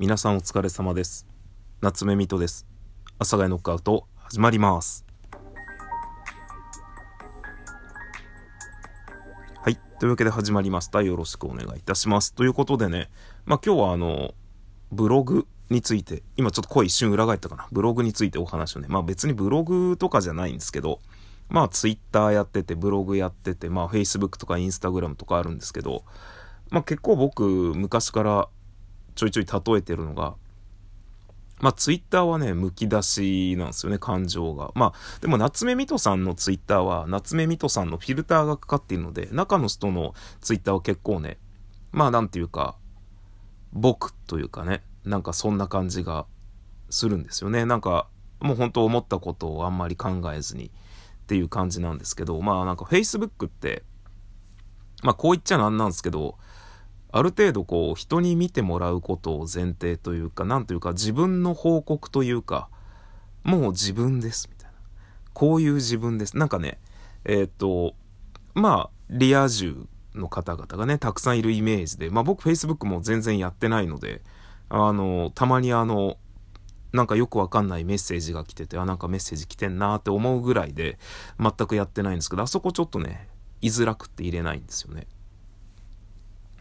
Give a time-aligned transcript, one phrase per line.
[0.00, 1.26] 皆さんお疲れ様です。
[1.80, 2.68] 夏目みとです。
[3.14, 5.04] 阿佐ヶ谷ノックアウト始まります。
[9.60, 9.76] はい。
[9.98, 11.02] というわけで始まりました。
[11.02, 12.32] よろしくお願いいたします。
[12.32, 13.10] ということでね。
[13.44, 14.34] まあ今日はあの
[14.92, 16.22] ブログについて。
[16.36, 17.66] 今ちょっと声一瞬裏返ったかな。
[17.72, 18.86] ブログについてお話をね。
[18.88, 21.00] まあ別にブログとかじゃないんですけど。
[21.48, 26.04] まあツイッターやっててブログやっててまあフェイスブックとかインスタグラムとかあるんですけど。
[26.70, 27.42] まあ結構僕
[27.74, 28.48] 昔から
[29.18, 30.36] ちょいちょい例えてるのが、
[31.60, 34.70] まあ、ツイッターはね、むき出しなんですよね、感情が。
[34.76, 41.38] まあ、でも、夏目みとさんのツイッターは、夏目みとさんのフィルターがかかっているので、中の人のツイッターは結構ね、
[41.90, 42.76] まあ、なんていうか、
[43.72, 46.26] 僕というかね、なんかそんな感じが
[46.90, 47.66] するんですよね。
[47.66, 48.06] なんか、
[48.38, 50.70] もう本当思ったことをあんまり考えずにっ
[51.26, 53.82] ていう感じなんですけど、まあなんか Facebook って、
[55.02, 56.38] まあこう言っちゃなんなんですけど、
[57.10, 62.68] ある程度こう人に見てもらうことを前提というか、なんというか自分の報告というか、
[63.44, 64.76] もう自分ですみたいな。
[65.32, 66.36] こういう自分です。
[66.36, 66.78] なんかね、
[67.24, 67.94] えっ、ー、と、
[68.54, 74.22] まあ、リア充の方々がね、たくさんいるイメージで、まあ僕 Facebook も全然やってないので、
[74.68, 76.18] あの、たまにあの、
[76.92, 80.98] なんかよくわかんないメッセージが来てて、あ、なんかメッセージ来てんなって思うぐらいで、
[81.38, 83.28] 全くやってないんですけど、あそこちょっとね、
[83.60, 85.06] 居づらくって入れないんですよね。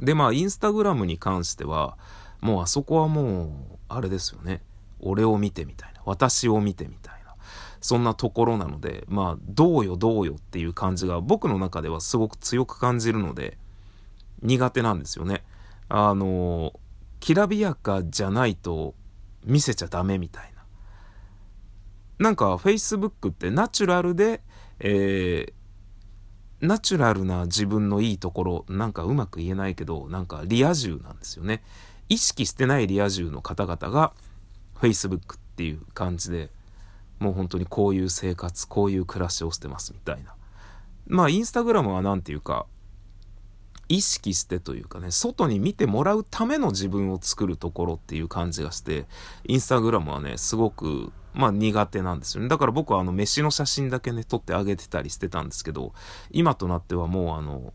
[0.00, 1.96] で、まあ、インスタグラムに関しては、
[2.40, 3.50] もうあそこはもう、
[3.88, 4.62] あれですよね。
[5.00, 6.02] 俺を見てみたいな。
[6.04, 7.34] 私を見てみたいな。
[7.80, 13.58] そんなところなので、まあ、どうよどうよっていう感じが僕の中ではすごく強く感じるので、
[14.42, 15.44] 苦手なんですよね。
[15.88, 16.72] あの、
[17.20, 18.94] きらびやかじゃないと
[19.44, 20.64] 見せちゃダメみたいな。
[22.18, 24.42] なんか Facebook ってナチュラルで、
[24.80, 25.52] えー、
[26.60, 31.62] ナチュラルな自分のいいところ、なんかうまく言えないけど、なんかリア充なんですよね。
[32.08, 34.12] 意識してないリア充の方々が
[34.76, 36.50] Facebook っていう感じで、
[37.18, 40.34] もう本当にこういう生活、こういう暮らしをしてますみたいな。
[41.06, 42.66] まあ、インスタグラムは何て言うか、
[43.88, 49.06] 意識してというかね、外に見てもらうための自分を作るところっていう感じがして、
[49.46, 52.48] インスタグラムはね、すごくまあ苦手なんですよね。
[52.48, 55.92] だから僕はあの飯の写真だけね、撮ってあげてたりしてたんですけど、
[56.30, 57.74] 今となってはもうあの、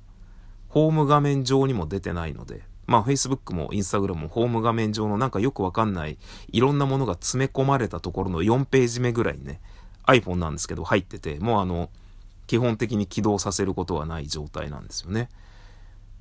[0.68, 6.18] ホーム画面上にも出てないので、まあ Facebook も Instagram もホーム画面上のなんかよくわかんない
[6.52, 9.62] いろんなものが詰め込まれたところの4ページ目ぐらいにね、
[10.08, 11.90] iPhone なんですけど入ってて、もうあの、
[12.48, 15.30] 基本的に起動させることはない状態なんですよね。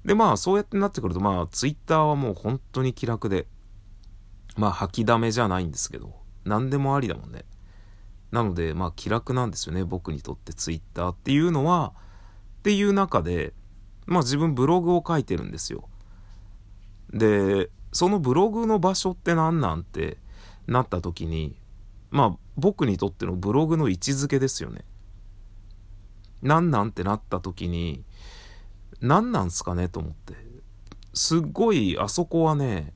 [0.05, 3.47] でまあそうやってなってくるとまあ Twitter はもう本当に気楽で、
[4.57, 7.45] まあ吐きだめじゃないんですけど、何でもありだもんね。
[8.31, 11.93] なので、まあ気楽なんですよね、僕にとってツイッターっていうのは、
[12.59, 13.53] っていう中で、
[14.07, 15.89] まあ自分ブログを書いてるんですよ。
[17.13, 20.19] で、そのブログの場所って何なんて
[20.67, 21.57] なった時に、
[22.11, 24.85] まあ僕にとってのブログの位置づけですよね。
[26.43, 28.05] 何なんってなった時に、
[29.01, 30.35] 何なんすかねと思って。
[31.13, 32.95] すっごいあそこはね、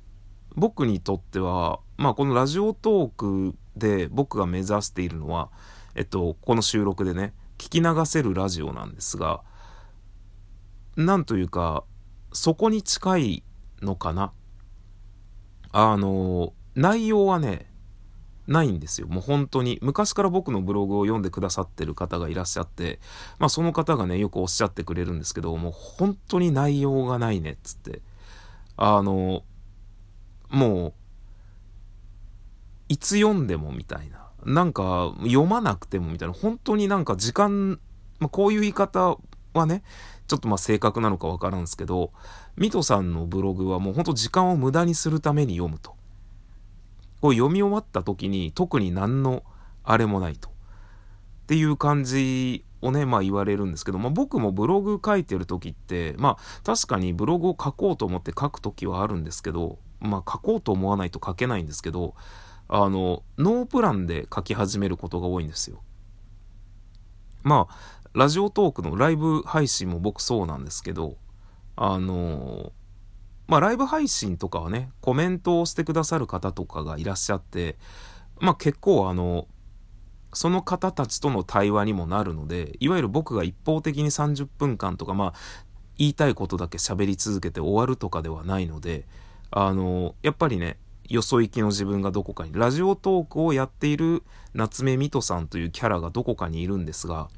[0.55, 5.51] 僕にとっては、まあこのラジオトークで僕が目指しているのは、
[5.95, 9.43] えっと、この収録でね、聞き流せるラジオなんですが、
[10.97, 11.85] なんというか、
[12.33, 13.43] そこに近い
[13.83, 14.33] のかな。
[15.73, 17.71] あの、内容はね、
[18.47, 19.09] ないんですよ。
[19.09, 19.79] もう本当に。
[19.83, 23.01] 昔から僕のブログを読んでくださってる方がいらっしゃって、
[23.39, 28.03] まあその方がね、よくおっしゃってくれるんですけど、もう本当に内容がないね、っつって。
[28.77, 29.45] あの、
[30.55, 30.93] もう、
[32.89, 34.29] いつ読んでもみたいな。
[34.45, 36.35] なんか、読まなくてもみたいな。
[36.35, 37.81] 本当になんか時間、
[38.19, 39.17] まあ、こういう言い方
[39.53, 39.83] はね、
[40.27, 42.13] ちょっとまあ正確なのかわからんですけど、
[42.57, 45.95] ミトさんのブログはもうほんと時間を無駄にするために読むと。
[47.21, 49.45] こう読み終わった時に特に何の
[49.83, 50.49] あれもないと。
[50.49, 50.53] っ
[51.47, 62.15] ていう感じをね、まあ言われるんですけど、まあ僕もブログ書いてる時って、まあ確かにブログを書こうと思って書く時はあるんですけど、まあ書こうと思わないと書けないんですけど、
[62.69, 65.83] あの、ノープランで書き始めることが多いんですよ。
[67.43, 71.17] まあ、ラジオトークのライブ配信も僕そうなんですけど、
[71.77, 72.73] あの、
[73.47, 77.77] まあライブ配信とかはね、コメントをしてくださる方とかがいらっしゃって、
[78.41, 79.49] まあ結構あの、
[80.35, 85.35] その方たちとの対話にもなるので、いわゆる僕が一方的に30分間とか、まあ、
[85.97, 89.07] 言いたいことだけ喋り続けて終わるとかではないので、
[89.57, 90.79] あの、やっぱりね、
[91.09, 97.29] よそ行きの自分がどこかに、ラジオトークをやっている夏目みとさんというキャラがどこかにいるんですが、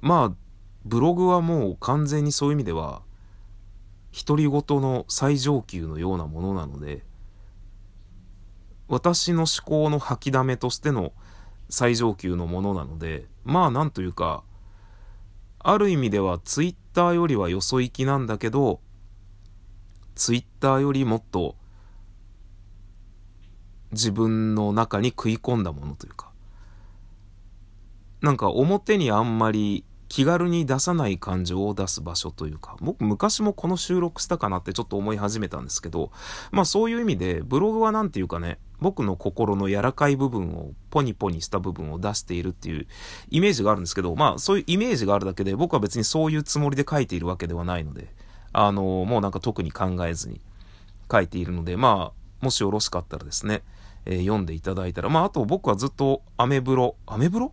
[0.00, 0.36] まあ、
[0.84, 3.02] ブログはもう完全にそういう意味では、
[4.16, 7.02] 独り言の最上級のようなものなので、
[8.86, 11.12] 私の思考の吐きだめとしての
[11.68, 14.44] 最上級のものなので、まあなんというか、
[15.58, 18.78] ある意味ではツイッターよりはよそ行きなんだけど、
[20.16, 21.54] ツイッターよりもっと
[23.92, 26.32] 自分の中に食い込んだものというか、
[28.22, 36.10] なんか表にあんまり気軽に出さない感情を出す場所というか、僕昔もこの収録したかなってちょっと思い始めたんですけど、
[36.50, 42.86] まあそういう意味でブログは何て言うかね、僕の心の柔らかい部分を、ポニポニした部分を出しているっていう
[43.30, 48.14] イメージがあるんですけど、まあそういうイメージがあるだけで僕は別にそういうつもりで書いているわけではないので、
[48.58, 50.40] あの、もうなんか特に考えずに
[51.12, 53.62] 書いているので、まあ、もしよろしかったらですね、
[54.06, 57.52] えー、読んでいただいたら、まああと僕はずっとアメブロ、アメブロ？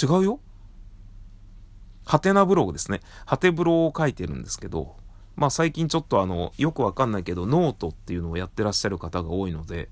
[0.00, 0.40] 違うよ
[2.04, 3.00] ハテナブログですね。
[3.26, 4.94] ハテブロを書いてるんですけど、
[5.34, 9.88] まあ最近ちょっとあの、よくわかんないけど、ノートっていうのをやってらっしゃる方が多いので、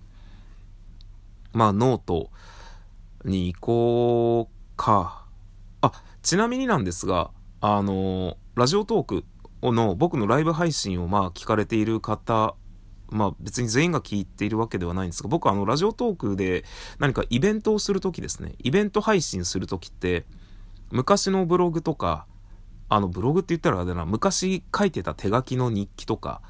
[1.52, 2.30] まあノート
[3.24, 5.24] に行こうか。
[5.80, 5.92] あ、
[6.26, 7.30] ちなみになんですが、
[7.60, 9.24] あの、ラジオトーク
[9.62, 12.56] の僕のライブ配信をまあ聞かれている方
[13.10, 16.64] まあ別に全員が聞いているわけではないんですが、僕はあのラジオトークで
[16.98, 20.26] 何かイベントをするときですね、イベント配信するときって、
[20.90, 22.26] 昔のブログとか、
[22.88, 26.42] あのブログって言ったらあれだな、昔書いてた手書きの日記とか、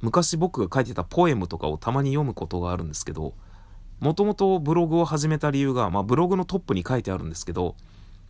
[0.00, 3.34] 昔僕が書いてたポエムとかをたまに読むことがあるんですけど、
[4.00, 7.76] もともとブログを始めた理由が、まあブログのトップに書いてあるんですけど、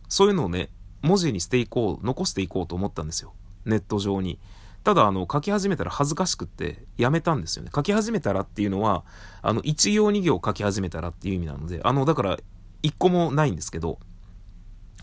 [0.09, 0.69] そういうのをね、
[1.01, 3.33] 文字にしていこう、残していこうと思ったんですよ。
[3.65, 4.39] ネット上に。
[4.83, 7.71] ただ、あの、書き始めたら恥ずかしくってやめたんですよね。
[7.73, 9.03] 書き始めたらっていうのは、
[9.41, 12.37] あの、1行2行書き始めたらっていう意味なので、あの、だから、
[12.83, 13.99] 1個もないんですけど、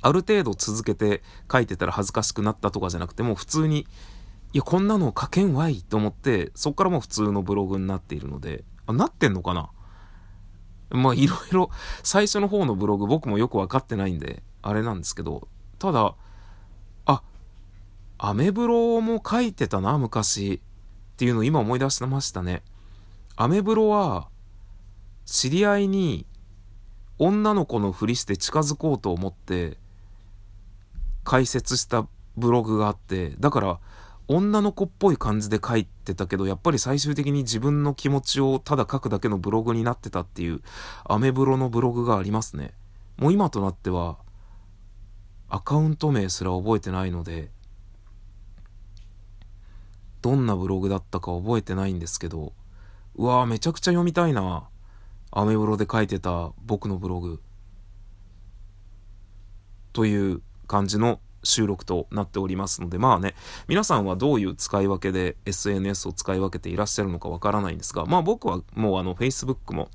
[0.00, 3.86] ある程度続けて書いてたら恥ずかしくなったとかじゃなくて、もう普通に、
[4.52, 9.70] いや、こんなの書けんわいと思って、そっからもう普通のブログになっているので、あ、なってんのかな？
[10.90, 11.70] まあ、いろいろ、
[12.02, 15.48] 最初の方のブログ僕もよくわかってないんで、あれなんですけど、
[15.78, 16.14] ただ、
[17.06, 17.22] あ
[18.18, 20.60] アメブロも書いてたな、昔。
[21.12, 22.62] っていうのを今思い出してましたね。
[23.36, 24.28] アメブロは、
[25.24, 26.26] 知り合いに
[27.18, 29.78] 女の子のふりして近づこうと思って
[31.24, 32.06] 解説した
[32.36, 33.78] ブログがあって、だから
[34.28, 40.60] 女の子っぽい感じで書いてたけど、やっぱり最終的に自分の気持ちをただ書くだけのブログになってたっていう
[41.04, 42.72] アメブロのブログがありますね。
[43.18, 44.18] もう今となっては
[45.54, 47.50] アカウント名すら覚えてないので、
[50.22, 52.54] どんなブログだったか覚えてないんですけど、
[53.16, 54.66] うわぁ、めちゃくちゃ読みたいな。
[55.30, 57.42] アメブロで書いてた僕のブログ。
[59.92, 63.34] という感じの収録となっておりますので、まあね、
[63.68, 69.90] 皆さんはどういう使い分けで SNS を使い分けていらっしゃるのかわからないんですが、まあ僕はもうあの Facebook も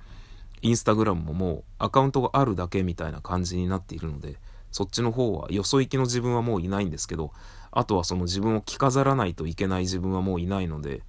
[0.62, 4.36] Instagram ももうアカウントがあるだけみたいな感じになっているので、
[4.77, 7.33] そっちの方はよそ行きの自分はもういないんですけど、
[7.71, 11.01] あとはその自分を着飾らないといけない自分はもういないので、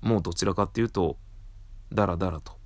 [0.00, 1.16] もうどちらかっていうと、
[1.92, 2.58] ダラダラと、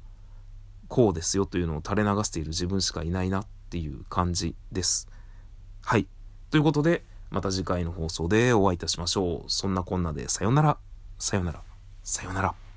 [0.89, 5.11] こうですよというのを垂れ流している自分しかいないなっていう感じです。
[5.83, 6.09] はい。
[6.51, 9.51] ということで、また次回の放送でお会いいたしましょう。
[9.51, 10.79] そんなこんなでさよなら、
[11.19, 11.61] さよなら、
[12.03, 12.70] さよなら。